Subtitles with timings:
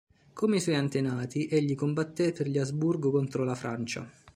[0.33, 4.11] Come i suoi antenati egli combatté per gli Asburgo contro la Francia.